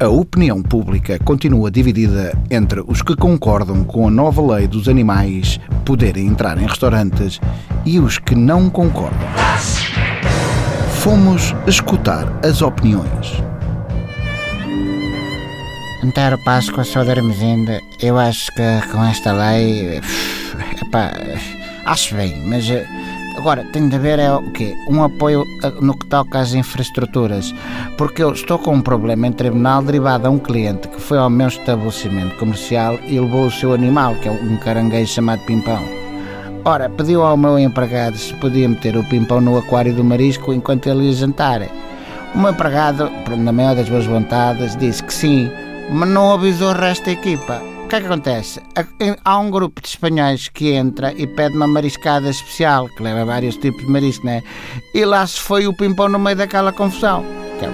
[0.00, 5.58] A opinião pública continua dividida entre os que concordam com a nova lei dos animais
[5.84, 7.40] poderem entrar em restaurantes
[7.84, 9.28] e os que não concordam.
[11.00, 13.42] Fomos escutar as opiniões.
[16.04, 17.80] Antero Páscoa, sou da Armesinde.
[18.00, 20.00] Eu acho que com esta lei.
[20.80, 21.10] Epá,
[21.88, 22.86] acho bem, mas eh,
[23.38, 24.76] Agora, tem de haver é o quê?
[24.88, 25.44] Um apoio
[25.80, 27.54] no que toca às infraestruturas,
[27.96, 31.30] porque eu estou com um problema em tribunal derivado a um cliente que foi ao
[31.30, 35.80] meu estabelecimento comercial e levou o seu animal, que é um caranguejo chamado Pimpão.
[36.64, 40.88] Ora, pediu ao meu empregado se podia meter o Pimpão no aquário do marisco enquanto
[40.88, 41.62] ele ia jantar.
[42.34, 45.48] O meu empregado, na maior das boas vontades, disse que sim,
[45.88, 47.77] mas não avisou o resto da equipa.
[47.88, 48.60] O que é que acontece?
[49.24, 53.56] Há um grupo de espanhóis que entra e pede uma mariscada especial, que leva vários
[53.56, 54.42] tipos de marisco, né?
[54.92, 57.24] E lá se foi o pimpão no meio daquela confusão.
[57.58, 57.70] Que é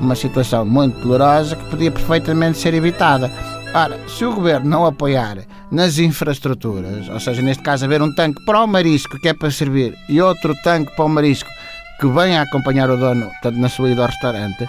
[0.00, 3.30] uma situação muito dolorosa que podia perfeitamente ser evitada.
[3.74, 8.42] Ora, se o governo não apoiar nas infraestruturas, ou seja, neste caso haver um tanque
[8.46, 11.50] para o marisco que é para servir e outro tanque para o marisco
[12.00, 14.66] que venha a acompanhar o dono, tanto na sua ida ao restaurante,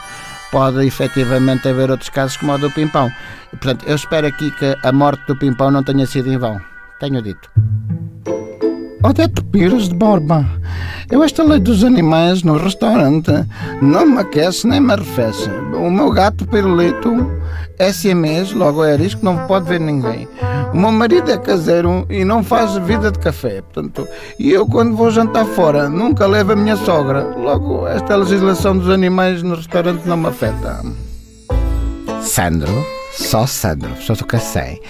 [0.53, 3.11] pode efetivamente haver outros casos como o do Pimpão.
[3.49, 6.61] Portanto, eu espero aqui que a morte do Pimpão não tenha sido em vão.
[6.99, 7.49] Tenho dito.
[9.01, 10.45] Odete Pires de Borba,
[11.11, 13.31] eu esta lei dos animais no restaurante
[13.81, 15.49] não me aquece nem me arrefece.
[15.75, 17.09] O meu gato Pirulito
[17.77, 20.27] é siamês, logo é arisco, não pode ver ninguém.
[20.73, 23.61] O meu marido é caseiro e não faz vida de café.
[23.61, 24.07] Portanto,
[24.39, 27.23] e eu, quando vou jantar fora, nunca levo a minha sogra.
[27.37, 30.81] Logo, esta legislação dos animais no restaurante não me afeta.
[32.21, 32.71] Sandro,
[33.11, 34.81] só Sandro, só do sei.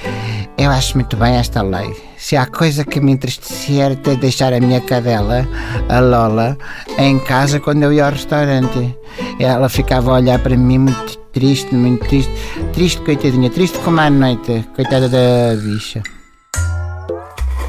[0.58, 1.94] Eu acho muito bem esta lei.
[2.18, 5.46] Se há coisa que me entristecia era ter deixar a minha cadela,
[5.90, 6.58] a Lola,
[6.98, 8.98] em casa quando eu ia ao restaurante.
[9.40, 12.32] Ela ficava a olhar para mim muito triste, muito triste.
[12.72, 14.64] Triste, coitadinha, triste como a noite.
[14.76, 16.02] Coitada da bicha.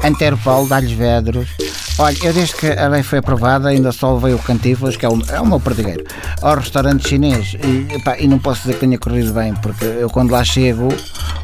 [0.03, 1.49] Anterpol, dá-lhes vedros.
[1.97, 5.09] Olha, eu desde que a lei foi aprovada ainda só levei o Cantiflas, que é
[5.09, 6.03] o, é o meu perdigueiro,
[6.41, 10.09] ao restaurante chinês e, epá, e não posso dizer que tenha corrido bem, porque eu
[10.09, 10.89] quando lá chego,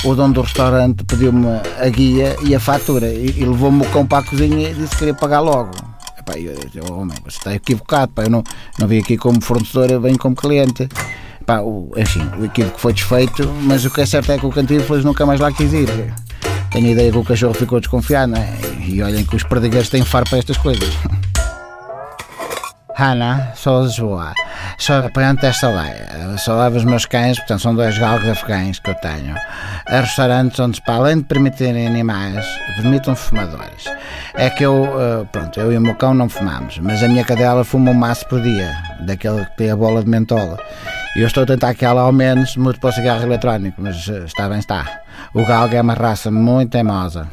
[0.04, 1.48] o dono do restaurante pediu-me
[1.80, 4.90] a guia e a fatura e, e levou-me o cão para a cozinha e disse
[4.90, 5.72] que queria pagar logo.
[6.20, 8.44] Epá, eu, eu, homem, você está equivocado, pá, eu não,
[8.78, 10.90] não vim aqui como fornecedor, eu venho como cliente.
[11.52, 14.50] Pá, o, enfim, o equívoco foi desfeito, mas o que é certo é que o
[14.50, 15.90] Cantiflas nunca mais lá quis ir.
[16.72, 18.58] Tenho ideia que o cachorro ficou desconfiado, né?
[18.88, 20.90] E olhem que os perdigueiros têm faro para estas coisas.
[22.96, 24.34] Hanna, sou Lisboa.
[24.78, 26.38] Sou apoiante desta lei.
[26.38, 29.36] Só levo os meus cães, portanto são dois galgos afegães que eu tenho,
[29.88, 32.46] a restaurantes onde, para além de permitirem animais,
[32.78, 33.84] permitam fumadores.
[34.36, 37.26] É que eu, eh, pronto, eu e o meu cão não fumamos, mas a minha
[37.26, 40.58] cadela fuma um maço por dia, daquele que tem a bola de mentola.
[41.14, 44.24] Eu estou a tentar que ela ao menos mude para o cigarro eletrónico, mas eh,
[44.26, 45.02] está bem, está.
[45.34, 47.30] O galgo é uma raça muito teimosa.